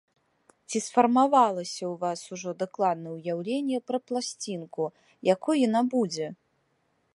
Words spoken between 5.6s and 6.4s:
яна будзе?